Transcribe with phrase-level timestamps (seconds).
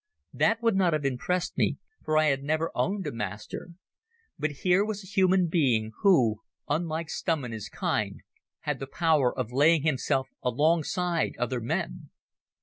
[0.33, 3.69] That would not have impressed me, for I had never owned a master.
[4.39, 8.21] But here was a human being who, unlike Stumm and his kind,
[8.61, 12.09] had the power of laying himself alongside other men.